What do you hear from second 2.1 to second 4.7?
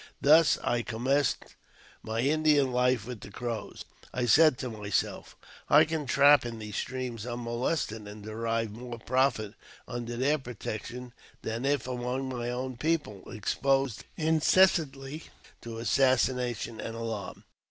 Indian life with the Crows. I said to